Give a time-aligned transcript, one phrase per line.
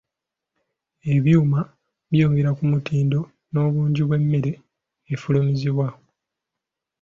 [1.13, 1.59] Ebyuma
[2.11, 3.19] byongera ku mutindo
[3.51, 4.51] n'obungi bw'emmere
[5.13, 5.87] efulumizibwa.